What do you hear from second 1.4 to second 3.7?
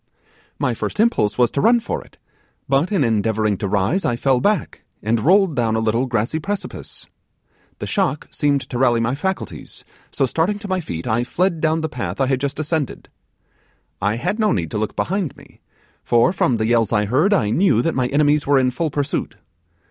to run for it; but, in endeavouring to